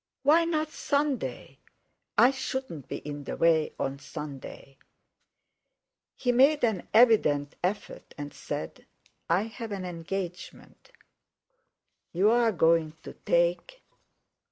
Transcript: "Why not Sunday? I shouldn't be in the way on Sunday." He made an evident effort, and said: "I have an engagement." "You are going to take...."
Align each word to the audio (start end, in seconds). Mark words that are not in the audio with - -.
"Why 0.23 0.45
not 0.45 0.71
Sunday? 0.71 1.59
I 2.17 2.31
shouldn't 2.31 2.87
be 2.87 2.95
in 2.97 3.25
the 3.25 3.37
way 3.37 3.73
on 3.79 3.99
Sunday." 3.99 4.79
He 6.17 6.31
made 6.31 6.63
an 6.63 6.87
evident 6.91 7.55
effort, 7.63 8.15
and 8.17 8.33
said: 8.33 8.87
"I 9.29 9.43
have 9.43 9.71
an 9.71 9.85
engagement." 9.85 10.91
"You 12.13 12.31
are 12.31 12.51
going 12.51 12.93
to 13.03 13.13
take...." 13.13 13.83